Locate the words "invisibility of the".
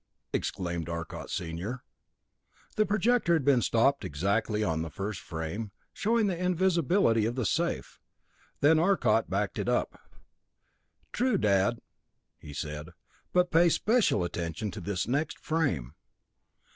6.43-7.45